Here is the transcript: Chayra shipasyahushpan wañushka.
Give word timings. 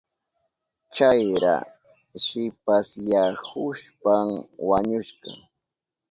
Chayra 0.95 1.53
shipasyahushpan 2.23 4.27
wañushka. 4.69 5.29